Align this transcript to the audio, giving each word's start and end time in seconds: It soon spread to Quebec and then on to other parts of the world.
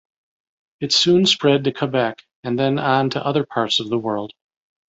It 0.79 0.93
soon 0.93 1.27
spread 1.27 1.65
to 1.65 1.71
Quebec 1.71 2.23
and 2.43 2.57
then 2.57 2.79
on 2.79 3.11
to 3.11 3.23
other 3.23 3.45
parts 3.45 3.79
of 3.79 3.87
the 3.89 3.99
world. 3.99 4.33